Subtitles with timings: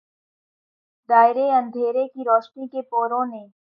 [1.09, 3.45] دائرے اندھیروں کے روشنی کے پوروں نے